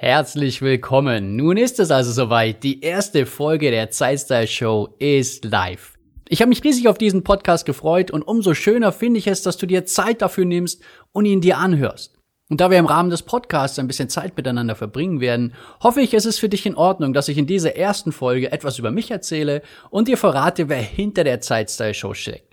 [0.00, 1.34] Herzlich willkommen.
[1.34, 2.62] Nun ist es also soweit.
[2.62, 5.94] Die erste Folge der Zeitstyle Show ist live.
[6.28, 9.56] Ich habe mich riesig auf diesen Podcast gefreut und umso schöner finde ich es, dass
[9.56, 12.14] du dir Zeit dafür nimmst und ihn dir anhörst.
[12.48, 16.14] Und da wir im Rahmen des Podcasts ein bisschen Zeit miteinander verbringen werden, hoffe ich,
[16.14, 19.10] es ist für dich in Ordnung, dass ich in dieser ersten Folge etwas über mich
[19.10, 22.47] erzähle und dir verrate, wer hinter der Zeitstyle Show steckt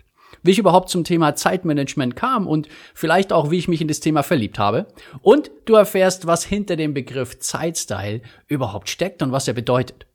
[0.46, 4.00] wie ich überhaupt zum Thema Zeitmanagement kam und vielleicht auch, wie ich mich in das
[4.00, 4.86] Thema verliebt habe.
[5.22, 10.06] Und du erfährst, was hinter dem Begriff Zeitstyle überhaupt steckt und was er bedeutet.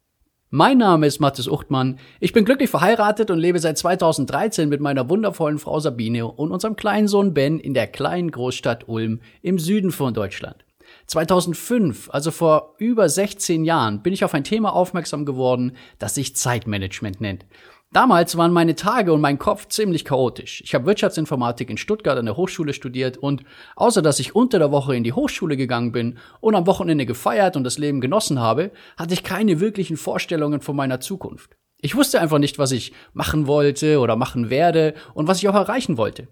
[0.54, 1.98] Mein Name ist Mathis Uchtmann.
[2.20, 6.76] Ich bin glücklich verheiratet und lebe seit 2013 mit meiner wundervollen Frau Sabine und unserem
[6.76, 10.66] kleinen Sohn Ben in der kleinen Großstadt Ulm im Süden von Deutschland.
[11.08, 16.36] 2005, also vor über 16 Jahren, bin ich auf ein Thema aufmerksam geworden, das sich
[16.36, 17.46] Zeitmanagement nennt.
[17.94, 20.62] Damals waren meine Tage und mein Kopf ziemlich chaotisch.
[20.64, 23.44] Ich habe Wirtschaftsinformatik in Stuttgart an der Hochschule studiert und
[23.76, 27.58] außer dass ich unter der Woche in die Hochschule gegangen bin und am Wochenende gefeiert
[27.58, 31.58] und das Leben genossen habe, hatte ich keine wirklichen Vorstellungen von meiner Zukunft.
[31.82, 35.56] Ich wusste einfach nicht, was ich machen wollte oder machen werde und was ich auch
[35.56, 36.30] erreichen wollte.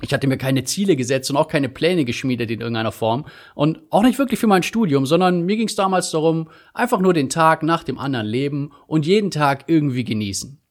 [0.00, 3.82] Ich hatte mir keine Ziele gesetzt und auch keine Pläne geschmiedet in irgendeiner Form und
[3.90, 7.28] auch nicht wirklich für mein Studium, sondern mir ging es damals darum, einfach nur den
[7.28, 10.61] Tag nach dem anderen leben und jeden Tag irgendwie genießen.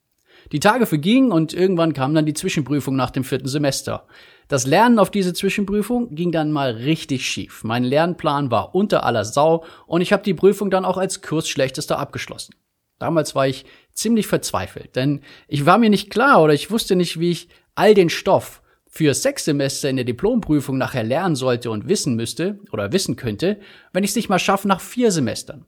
[0.52, 4.06] Die Tage vergingen und irgendwann kam dann die Zwischenprüfung nach dem vierten Semester.
[4.50, 7.64] Das Lernen auf diese Zwischenprüfung ging dann mal richtig schief.
[7.64, 11.98] Mein Lernplan war unter aller Sau und ich habe die Prüfung dann auch als Kursschlechtester
[11.98, 12.54] abgeschlossen.
[13.00, 17.20] Damals war ich ziemlich verzweifelt, denn ich war mir nicht klar oder ich wusste nicht,
[17.20, 21.88] wie ich all den Stoff für sechs Semester in der Diplomprüfung nachher lernen sollte und
[21.88, 23.58] wissen müsste oder wissen könnte,
[23.94, 25.66] wenn ich es nicht mal schaffe nach vier Semestern.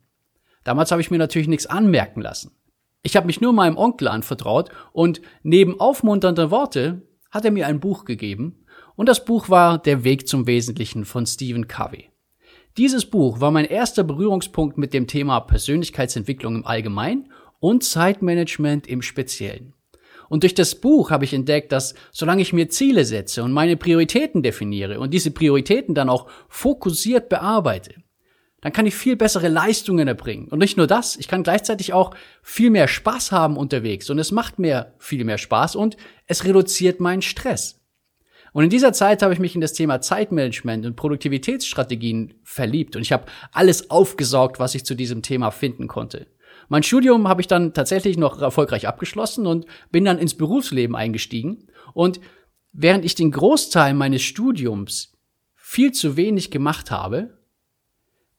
[0.62, 2.52] Damals habe ich mir natürlich nichts anmerken lassen.
[3.06, 7.78] Ich habe mich nur meinem Onkel anvertraut und neben aufmunternder Worte hat er mir ein
[7.78, 8.64] Buch gegeben
[8.96, 12.08] und das Buch war Der Weg zum Wesentlichen von Stephen Covey.
[12.78, 19.02] Dieses Buch war mein erster Berührungspunkt mit dem Thema Persönlichkeitsentwicklung im Allgemeinen und Zeitmanagement im
[19.02, 19.74] Speziellen.
[20.30, 23.76] Und durch das Buch habe ich entdeckt, dass solange ich mir Ziele setze und meine
[23.76, 27.96] Prioritäten definiere und diese Prioritäten dann auch fokussiert bearbeite,
[28.64, 30.48] dann kann ich viel bessere Leistungen erbringen.
[30.48, 34.32] Und nicht nur das, ich kann gleichzeitig auch viel mehr Spaß haben unterwegs und es
[34.32, 37.82] macht mir viel mehr Spaß und es reduziert meinen Stress.
[38.54, 43.02] Und in dieser Zeit habe ich mich in das Thema Zeitmanagement und Produktivitätsstrategien verliebt und
[43.02, 46.26] ich habe alles aufgesaugt, was ich zu diesem Thema finden konnte.
[46.70, 51.68] Mein Studium habe ich dann tatsächlich noch erfolgreich abgeschlossen und bin dann ins Berufsleben eingestiegen.
[51.92, 52.18] Und
[52.72, 55.12] während ich den Großteil meines Studiums
[55.54, 57.43] viel zu wenig gemacht habe,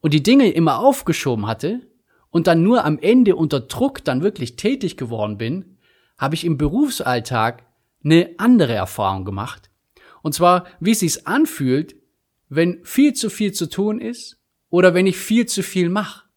[0.05, 1.81] und die Dinge immer aufgeschoben hatte
[2.29, 5.79] und dann nur am Ende unter Druck dann wirklich tätig geworden bin,
[6.19, 7.65] habe ich im Berufsalltag
[8.03, 9.71] eine andere Erfahrung gemacht.
[10.21, 11.95] Und zwar, wie es sich anfühlt,
[12.49, 14.39] wenn viel zu viel zu tun ist
[14.69, 16.29] oder wenn ich viel zu viel mache.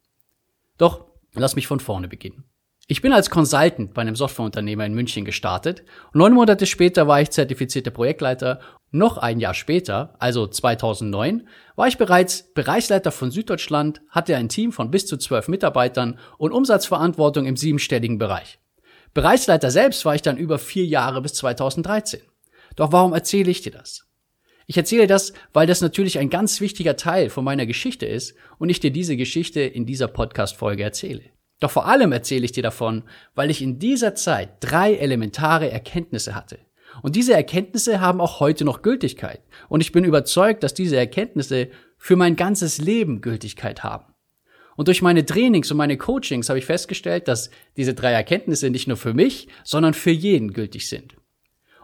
[0.79, 2.45] Doch lass mich von vorne beginnen.
[2.91, 5.85] Ich bin als Consultant bei einem Softwareunternehmer in München gestartet.
[6.15, 8.61] Neun Monate später war ich zertifizierter Projektleiter.
[8.91, 14.73] Noch ein Jahr später, also 2009, war ich bereits Bereichsleiter von Süddeutschland, hatte ein Team
[14.73, 18.59] von bis zu zwölf Mitarbeitern und Umsatzverantwortung im siebenstelligen Bereich.
[19.13, 22.21] Bereichsleiter selbst war ich dann über vier Jahre bis 2013.
[22.75, 24.07] Doch warum erzähle ich dir das?
[24.67, 28.71] Ich erzähle das, weil das natürlich ein ganz wichtiger Teil von meiner Geschichte ist und
[28.71, 31.38] ich dir diese Geschichte in dieser Podcast-Folge erzähle.
[31.61, 33.03] Doch vor allem erzähle ich dir davon,
[33.35, 36.59] weil ich in dieser Zeit drei elementare Erkenntnisse hatte.
[37.03, 39.41] Und diese Erkenntnisse haben auch heute noch Gültigkeit.
[39.69, 44.07] Und ich bin überzeugt, dass diese Erkenntnisse für mein ganzes Leben Gültigkeit haben.
[44.77, 48.87] Und durch meine Trainings und meine Coachings habe ich festgestellt, dass diese drei Erkenntnisse nicht
[48.87, 51.17] nur für mich, sondern für jeden gültig sind.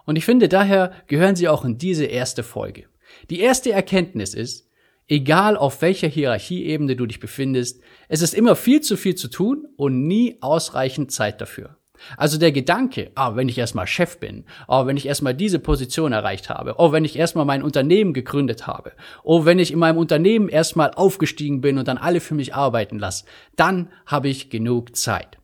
[0.05, 2.85] Und ich finde, daher gehören sie auch in diese erste Folge.
[3.31, 4.69] Die erste Erkenntnis ist,
[5.06, 7.82] Egal auf welcher Hierarchieebene du dich befindest,
[8.14, 11.78] es ist immer viel zu viel zu tun und nie ausreichend Zeit dafür.
[12.16, 16.12] Also der Gedanke, ah, wenn ich erstmal Chef bin, oh, wenn ich erstmal diese Position
[16.12, 18.93] erreicht habe, oh, wenn ich erstmal mein Unternehmen gegründet habe,
[19.25, 23.00] oh, wenn ich in meinem Unternehmen erstmal aufgestiegen bin und dann alle für mich arbeiten
[23.00, 23.25] lasse,
[23.56, 25.38] dann habe ich genug Zeit.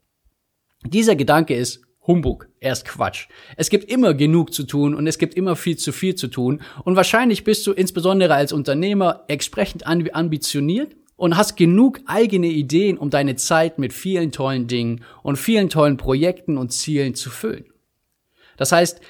[0.84, 3.26] Dieser Gedanke ist Humbug, er ist Quatsch.
[3.56, 6.62] Es gibt immer genug zu tun und es gibt immer viel zu viel zu tun
[6.84, 13.10] und wahrscheinlich bist du insbesondere als Unternehmer entsprechend ambitioniert und hast genug eigene Ideen, um
[13.10, 17.66] deine Zeit mit vielen tollen Dingen und vielen tollen Projekten und Zielen zu füllen.
[18.56, 19.02] Das heißt,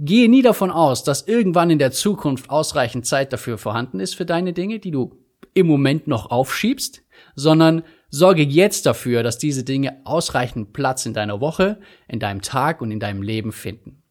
[0.00, 4.26] gehe nie davon aus, dass irgendwann in der Zukunft ausreichend Zeit dafür vorhanden ist für
[4.26, 5.20] deine Dinge, die du
[5.54, 7.04] im Moment noch aufschiebst,
[7.36, 11.78] sondern sorge jetzt dafür, dass diese Dinge ausreichend Platz in deiner Woche,
[12.08, 14.02] in deinem Tag und in deinem Leben finden.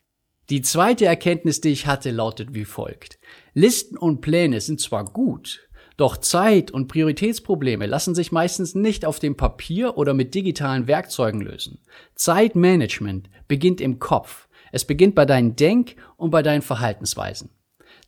[0.50, 3.20] Die zweite Erkenntnis, die ich hatte, lautet wie folgt.
[3.54, 5.68] Listen und Pläne sind zwar gut,
[6.02, 11.42] doch Zeit- und Prioritätsprobleme lassen sich meistens nicht auf dem Papier oder mit digitalen Werkzeugen
[11.42, 11.80] lösen.
[12.16, 14.48] Zeitmanagement beginnt im Kopf.
[14.72, 17.52] Es beginnt bei deinen Denk- und bei deinen Verhaltensweisen.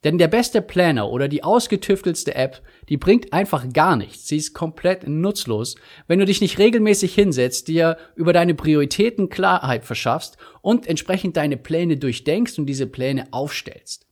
[0.04, 4.28] Denn der beste Planner oder die ausgetüftelste App, die bringt einfach gar nichts.
[4.28, 5.76] Sie ist komplett nutzlos,
[6.08, 11.58] wenn du dich nicht regelmäßig hinsetzt, dir über deine Prioritäten Klarheit verschaffst und entsprechend deine
[11.58, 14.08] Pläne durchdenkst und diese Pläne aufstellst.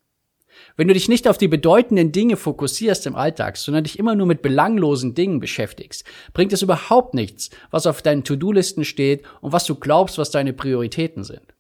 [0.81, 4.25] Wenn du dich nicht auf die bedeutenden Dinge fokussierst im Alltag, sondern dich immer nur
[4.25, 9.65] mit belanglosen Dingen beschäftigst, bringt es überhaupt nichts, was auf deinen To-Do-Listen steht und was
[9.65, 11.53] du glaubst, was deine Prioritäten sind.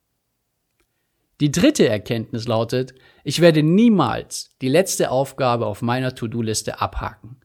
[1.39, 7.41] Die dritte Erkenntnis lautet, ich werde niemals die letzte Aufgabe auf meiner To-Do-Liste abhaken.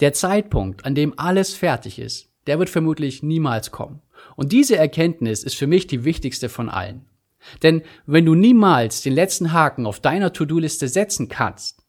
[0.00, 4.02] Der Zeitpunkt, an dem alles fertig ist, der wird vermutlich niemals kommen.
[4.36, 7.06] Und diese Erkenntnis ist für mich die wichtigste von allen.
[7.62, 11.82] Denn wenn du niemals den letzten Haken auf deiner To-Do-Liste setzen kannst,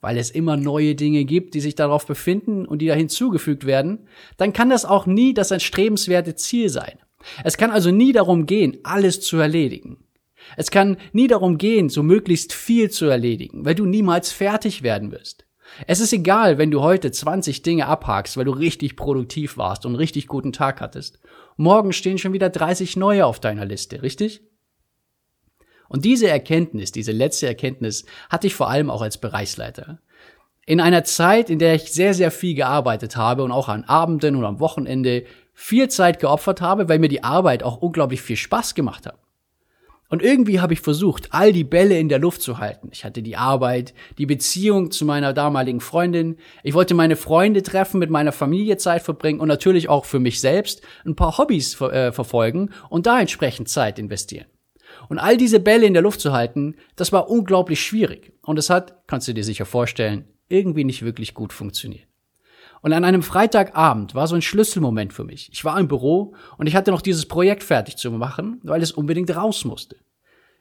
[0.00, 4.06] weil es immer neue Dinge gibt, die sich darauf befinden und die da hinzugefügt werden,
[4.36, 6.98] dann kann das auch nie das erstrebenswerte Ziel sein.
[7.44, 9.98] Es kann also nie darum gehen, alles zu erledigen.
[10.56, 15.12] Es kann nie darum gehen, so möglichst viel zu erledigen, weil du niemals fertig werden
[15.12, 15.46] wirst.
[15.86, 19.94] Es ist egal, wenn du heute 20 Dinge abhakst, weil du richtig produktiv warst und
[19.94, 21.20] richtig guten Tag hattest.
[21.56, 24.42] Morgen stehen schon wieder 30 neue auf deiner Liste, richtig?
[25.90, 29.98] Und diese Erkenntnis, diese letzte Erkenntnis, hatte ich vor allem auch als Bereichsleiter.
[30.64, 34.36] In einer Zeit, in der ich sehr, sehr viel gearbeitet habe und auch an Abenden
[34.36, 38.76] und am Wochenende viel Zeit geopfert habe, weil mir die Arbeit auch unglaublich viel Spaß
[38.76, 39.18] gemacht hat.
[40.08, 42.90] Und irgendwie habe ich versucht, all die Bälle in der Luft zu halten.
[42.92, 46.36] Ich hatte die Arbeit, die Beziehung zu meiner damaligen Freundin.
[46.62, 50.40] Ich wollte meine Freunde treffen, mit meiner Familie Zeit verbringen und natürlich auch für mich
[50.40, 54.46] selbst ein paar Hobbys ver äh, verfolgen und da entsprechend Zeit investieren.
[55.08, 58.32] Und all diese Bälle in der Luft zu halten, das war unglaublich schwierig.
[58.42, 62.06] Und es hat, kannst du dir sicher vorstellen, irgendwie nicht wirklich gut funktioniert.
[62.82, 65.50] Und an einem Freitagabend war so ein Schlüsselmoment für mich.
[65.52, 68.92] Ich war im Büro und ich hatte noch dieses Projekt fertig zu machen, weil es
[68.92, 69.96] unbedingt raus musste.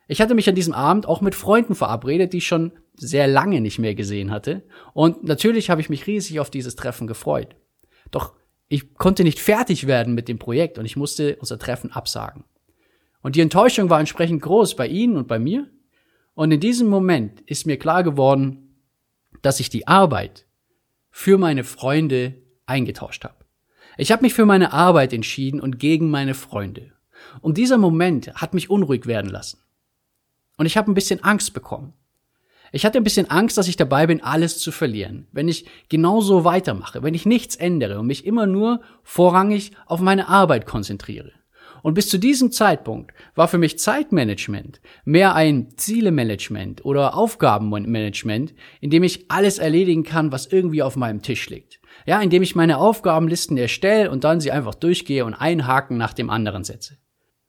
[0.08, 3.62] Ich hatte mich an diesem Abend auch mit Freunden verabredet, die ich schon sehr lange
[3.62, 4.64] nicht mehr gesehen hatte.
[4.94, 7.56] Und natürlich habe ich mich riesig auf dieses Treffen gefreut.
[8.12, 8.34] Doch
[8.68, 12.44] ich konnte nicht fertig werden mit dem Projekt und ich musste unser Treffen absagen.
[13.22, 15.68] Und die Enttäuschung war entsprechend groß bei Ihnen und bei mir.
[16.36, 18.76] Und in diesem Moment ist mir klar geworden,
[19.42, 20.46] dass ich die Arbeit,
[21.12, 22.36] für meine Freunde
[22.66, 23.46] eingetauscht habe.
[23.98, 26.94] Ich habe mich für meine Arbeit entschieden und gegen meine Freunde.
[27.42, 29.60] Und dieser Moment hat mich unruhig werden lassen.
[30.58, 31.94] Und ich habe ein bisschen Angst bekommen.
[32.72, 36.44] Ich hatte ein bisschen Angst, dass ich dabei bin, alles zu verlieren, wenn ich genauso
[36.44, 41.32] weitermache, wenn ich nichts ändere und mich immer nur vorrangig auf meine Arbeit konzentriere.
[41.82, 48.90] Und bis zu diesem Zeitpunkt war für mich Zeitmanagement mehr ein Zielemanagement oder Aufgabenmanagement, in
[48.90, 51.80] dem ich alles erledigen kann, was irgendwie auf meinem Tisch liegt.
[52.06, 56.14] Ja, indem ich meine Aufgabenlisten erstelle und dann sie einfach durchgehe und einen Haken nach
[56.14, 56.98] dem anderen setze.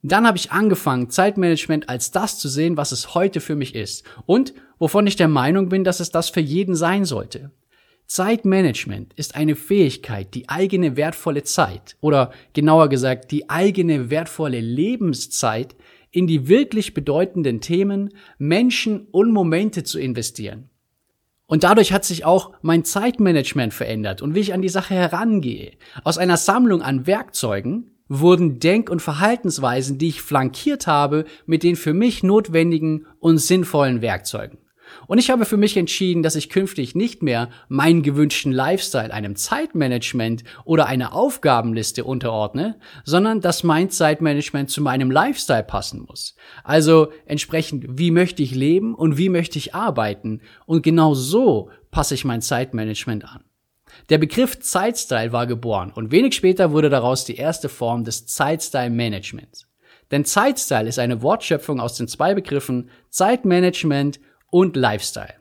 [0.03, 4.03] Dann habe ich angefangen, Zeitmanagement als das zu sehen, was es heute für mich ist
[4.25, 7.51] und wovon ich der Meinung bin, dass es das für jeden sein sollte.
[8.07, 15.75] Zeitmanagement ist eine Fähigkeit, die eigene wertvolle Zeit oder genauer gesagt die eigene wertvolle Lebenszeit
[16.11, 20.69] in die wirklich bedeutenden Themen, Menschen und Momente zu investieren.
[21.47, 25.71] Und dadurch hat sich auch mein Zeitmanagement verändert und wie ich an die Sache herangehe.
[26.03, 31.75] Aus einer Sammlung an Werkzeugen wurden Denk- und Verhaltensweisen, die ich flankiert habe, mit den
[31.75, 34.59] für mich notwendigen und sinnvollen Werkzeugen.
[35.07, 39.35] Und ich habe für mich entschieden, dass ich künftig nicht mehr meinen gewünschten Lifestyle einem
[39.35, 46.35] Zeitmanagement oder einer Aufgabenliste unterordne, sondern dass mein Zeitmanagement zu meinem Lifestyle passen muss.
[46.63, 50.41] Also entsprechend, wie möchte ich leben und wie möchte ich arbeiten?
[50.65, 53.43] Und genau so passe ich mein Zeitmanagement an.
[54.09, 58.89] Der Begriff Zeitstyle war geboren und wenig später wurde daraus die erste Form des Zeitstyle
[58.89, 59.67] Managements.
[60.11, 64.19] Denn Zeitstyle ist eine Wortschöpfung aus den zwei Begriffen Zeitmanagement
[64.51, 65.33] und Lifestyle.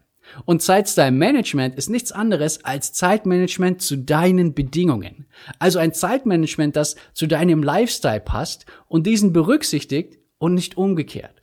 [0.45, 5.27] Und Zeitstyle Management ist nichts anderes als Zeitmanagement zu deinen Bedingungen.
[5.59, 11.43] Also ein Zeitmanagement, das zu deinem Lifestyle passt und diesen berücksichtigt und nicht umgekehrt.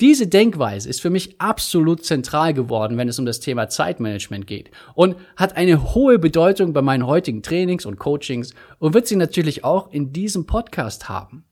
[0.00, 4.70] Diese Denkweise ist für mich absolut zentral geworden, wenn es um das Thema Zeitmanagement geht
[4.94, 9.64] und hat eine hohe Bedeutung bei meinen heutigen Trainings und Coachings und wird sie natürlich
[9.64, 11.44] auch in diesem Podcast haben.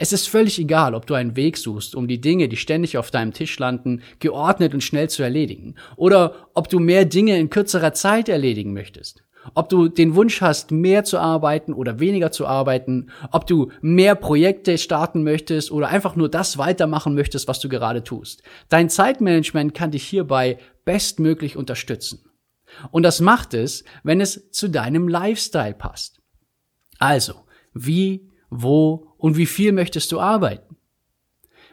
[0.00, 3.10] Es ist völlig egal, ob du einen Weg suchst, um die Dinge, die ständig auf
[3.10, 7.92] deinem Tisch landen, geordnet und schnell zu erledigen, oder ob du mehr Dinge in kürzerer
[7.92, 9.24] Zeit erledigen möchtest.
[9.54, 14.14] Ob du den Wunsch hast, mehr zu arbeiten oder weniger zu arbeiten, ob du mehr
[14.14, 18.44] Projekte starten möchtest oder einfach nur das weitermachen möchtest, was du gerade tust.
[18.68, 22.20] Dein Zeitmanagement kann dich hierbei bestmöglich unterstützen.
[22.92, 26.20] Und das macht es, wenn es zu deinem Lifestyle passt.
[26.98, 27.34] Also,
[27.72, 30.76] wie, wo und wie viel möchtest du arbeiten?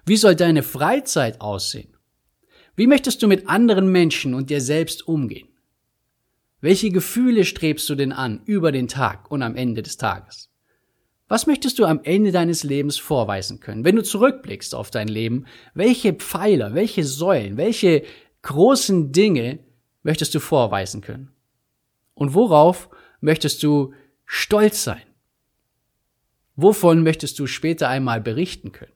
[0.06, 1.96] Wie soll deine Freizeit aussehen?
[2.76, 5.48] Wie möchtest du mit anderen Menschen und dir selbst umgehen?
[6.62, 10.50] Welche Gefühle strebst du denn an über den Tag und am Ende des Tages?
[11.28, 13.84] Was möchtest du am Ende deines Lebens vorweisen können?
[13.84, 18.04] Wenn du zurückblickst auf dein Leben, welche Pfeiler, welche Säulen, welche
[18.44, 19.60] großen Dinge
[20.04, 21.32] möchtest du vorweisen können?
[22.14, 22.90] Und worauf
[23.22, 23.94] möchtest du
[24.26, 25.02] stolz sein?
[26.56, 28.92] Wovon möchtest du später einmal berichten können?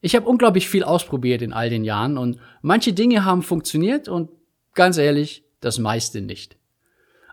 [0.00, 4.30] Ich habe unglaublich viel ausprobiert in all den Jahren und manche Dinge haben funktioniert und
[4.74, 6.56] ganz ehrlich, das meiste nicht.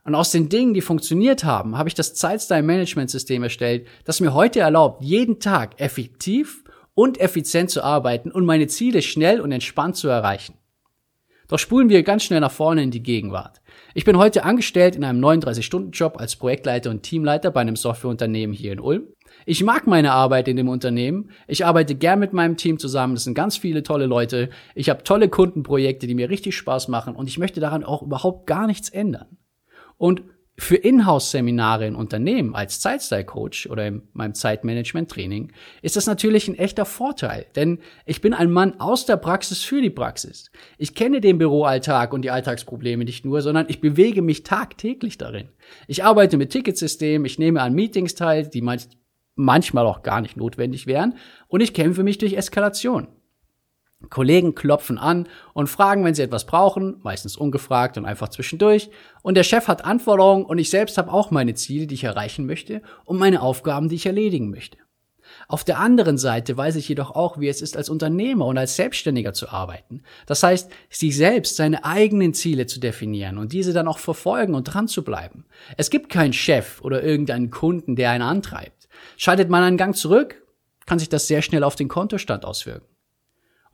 [0.03, 4.59] Und aus den Dingen, die funktioniert haben, habe ich das Zeitstyle-Management-System erstellt, das mir heute
[4.59, 10.07] erlaubt, jeden Tag effektiv und effizient zu arbeiten und meine Ziele schnell und entspannt zu
[10.07, 10.55] erreichen.
[11.47, 13.61] Doch spulen wir ganz schnell nach vorne in die Gegenwart.
[13.93, 18.73] Ich bin heute angestellt in einem 39-Stunden-Job als Projektleiter und Teamleiter bei einem Softwareunternehmen hier
[18.73, 19.07] in Ulm.
[19.45, 21.31] Ich mag meine Arbeit in dem Unternehmen.
[21.47, 23.15] Ich arbeite gern mit meinem Team zusammen.
[23.15, 24.49] Das sind ganz viele tolle Leute.
[24.75, 28.45] Ich habe tolle Kundenprojekte, die mir richtig Spaß machen und ich möchte daran auch überhaupt
[28.45, 29.37] gar nichts ändern.
[29.97, 30.23] Und
[30.59, 35.51] für Inhouse-Seminare in Unternehmen als Zeitstyle-Coach oder in meinem Zeitmanagement-Training
[35.83, 39.81] ist das natürlich ein echter Vorteil, denn ich bin ein Mann aus der Praxis für
[39.81, 40.49] die Praxis.
[40.79, 45.49] Ich kenne den Büroalltag und die Alltagsprobleme nicht nur, sondern ich bewege mich tagtäglich darin.
[45.85, 48.63] Ich arbeite mit Ticketsystemen, ich nehme an Meetings teil, die
[49.35, 51.15] manchmal auch gar nicht notwendig wären,
[51.47, 53.07] und ich kämpfe mich durch Eskalation.
[54.09, 58.89] Kollegen klopfen an und fragen, wenn sie etwas brauchen, meistens ungefragt und einfach zwischendurch.
[59.23, 62.45] Und der Chef hat Anforderungen und ich selbst habe auch meine Ziele, die ich erreichen
[62.45, 64.77] möchte und meine Aufgaben, die ich erledigen möchte.
[65.47, 68.75] Auf der anderen Seite weiß ich jedoch auch, wie es ist, als Unternehmer und als
[68.75, 70.03] Selbstständiger zu arbeiten.
[70.25, 74.63] Das heißt, sich selbst seine eigenen Ziele zu definieren und diese dann auch verfolgen und
[74.63, 75.45] dran zu bleiben.
[75.75, 78.87] Es gibt keinen Chef oder irgendeinen Kunden, der einen antreibt.
[79.17, 80.41] Schaltet man einen Gang zurück,
[80.85, 82.87] kann sich das sehr schnell auf den Kontostand auswirken.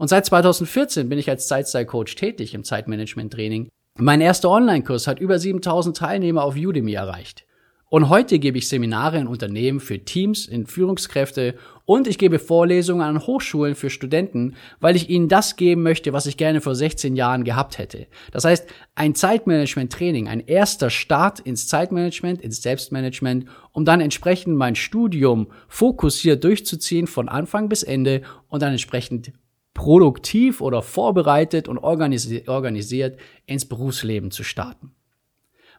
[0.04, 3.70] Und seit 2014 bin ich als Zeitstyle-Coach tätig im Zeitmanagement-Training.
[3.98, 7.46] Mein erster Online-Kurs hat über 7000 Teilnehmer auf Udemy erreicht.
[7.88, 11.56] Und heute gebe ich Seminare in Unternehmen für Teams, in Führungskräfte
[11.86, 16.26] und ich gebe Vorlesungen an Hochschulen für Studenten, weil ich ihnen das geben möchte, was
[16.26, 18.08] ich gerne vor 16 Jahren gehabt hätte.
[18.32, 24.76] Das heißt, ein Zeitmanagement-Training, ein erster Start ins Zeitmanagement, ins Selbstmanagement, um dann entsprechend mein
[24.76, 29.32] Studium fokussiert durchzuziehen von Anfang bis Ende und dann entsprechend
[29.74, 34.92] produktiv oder vorbereitet und organisiert ins Berufsleben zu starten.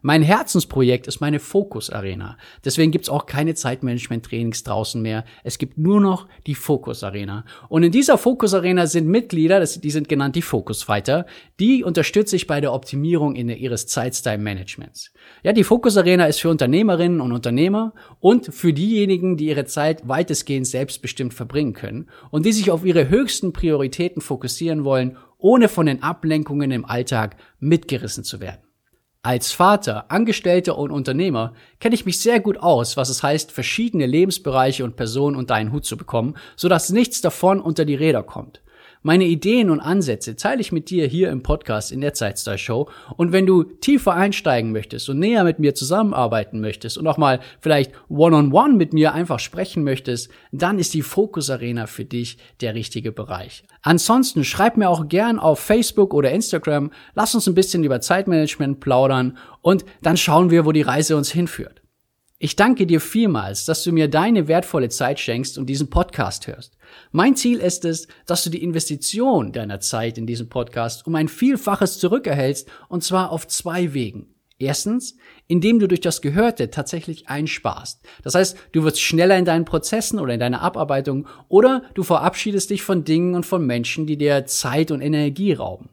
[0.07, 2.37] Mein Herzensprojekt ist meine Focus Arena.
[2.63, 5.25] Deswegen gibt's auch keine Zeitmanagement-Trainings draußen mehr.
[5.45, 7.47] Es gibt nur noch die Focus Arena.
[7.71, 11.25] Und in dieser Focus Arena sind Mitglieder, das, die sind genannt die Focus Fighter,
[11.59, 15.11] die unterstütze ich bei der Optimierung in ihres Zeitstyle-Managements.
[15.43, 20.07] Ja, die Focus Arena ist für Unternehmerinnen und Unternehmer und für diejenigen, die ihre Zeit
[20.07, 25.87] weitestgehend selbstbestimmt verbringen können und die sich auf ihre höchsten Prioritäten fokussieren wollen, ohne von
[25.87, 28.64] den Ablenkungen im Alltag mitgerissen zu werden.
[29.25, 34.05] Als Vater, Angestellter und Unternehmer kenne ich mich sehr gut aus, was es heißt, verschiedene
[34.05, 38.61] Lebensbereiche und Personen unter einen Hut zu bekommen, sodass nichts davon unter die Räder kommt.
[39.07, 42.89] Meine Ideen und Ansätze teile ich mit dir hier im Podcast in der Zeitstyle Show.
[43.19, 47.41] Und wenn du tiefer einsteigen möchtest und näher mit mir zusammenarbeiten möchtest und auch mal
[47.61, 52.07] vielleicht one-on-one -on -one mit mir einfach sprechen möchtest, dann ist die Focus Arena für
[52.07, 53.65] dich der richtige Bereich.
[53.83, 56.91] Ansonsten schreib mir auch gern auf Facebook oder Instagram.
[57.15, 61.31] Lass uns ein bisschen über Zeitmanagement plaudern und dann schauen wir, wo die Reise uns
[61.31, 61.83] hinführt.
[62.39, 66.77] Ich danke dir vielmals, dass du mir deine wertvolle Zeit schenkst und diesen Podcast hörst.
[67.13, 71.29] Mein Ziel ist es, dass du die Investition deiner Zeit in diesem Podcast um ein
[71.29, 74.35] Vielfaches zurückerhältst und zwar auf zwei Wegen.
[74.59, 75.17] Erstens,
[75.49, 78.05] indem du durch das Gehörte tatsächlich einsparst.
[78.23, 82.71] Das heißt, du wirst schneller in deinen Prozessen oder in deiner Abarbeitung oder du verabschiedest
[82.71, 85.89] dich von Dingen und von Menschen, die dir Zeit und Energie rauben.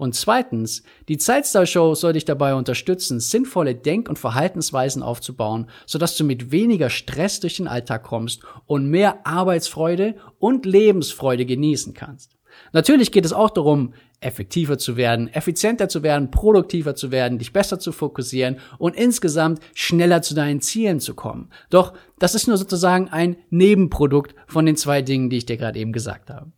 [0.00, 6.16] Und zweitens, die Zeitstyle Show soll dich dabei unterstützen, sinnvolle Denk- und Verhaltensweisen aufzubauen, sodass
[6.16, 12.38] du mit weniger Stress durch den Alltag kommst und mehr Arbeitsfreude und Lebensfreude genießen kannst.
[12.72, 17.52] Natürlich geht es auch darum, effektiver zu werden, effizienter zu werden, produktiver zu werden, dich
[17.52, 21.50] besser zu fokussieren und insgesamt schneller zu deinen Zielen zu kommen.
[21.68, 25.78] Doch das ist nur sozusagen ein Nebenprodukt von den zwei Dingen, die ich dir gerade
[25.78, 26.52] eben gesagt habe.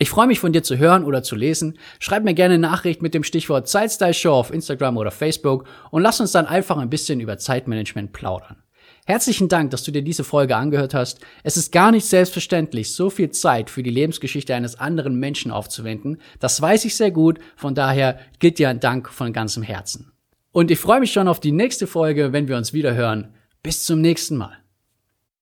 [0.00, 1.76] Ich freue mich von dir zu hören oder zu lesen.
[1.98, 6.02] Schreib mir gerne eine Nachricht mit dem Stichwort Zeitstyle Show auf Instagram oder Facebook und
[6.02, 8.62] lass uns dann einfach ein bisschen über Zeitmanagement plaudern.
[9.06, 11.20] Herzlichen Dank, dass du dir diese Folge angehört hast.
[11.42, 16.20] Es ist gar nicht selbstverständlich, so viel Zeit für die Lebensgeschichte eines anderen Menschen aufzuwenden.
[16.38, 20.12] Das weiß ich sehr gut, von daher gilt dir ein Dank von ganzem Herzen.
[20.52, 23.34] Und ich freue mich schon auf die nächste Folge, wenn wir uns wieder hören.
[23.62, 24.58] Bis zum nächsten Mal.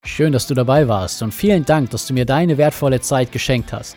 [0.05, 3.73] Schön, dass du dabei warst und vielen Dank, dass du mir deine wertvolle Zeit geschenkt
[3.73, 3.97] hast.